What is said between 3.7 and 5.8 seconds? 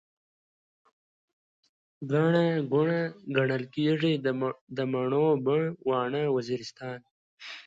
کيږي، د مڼو بڼ،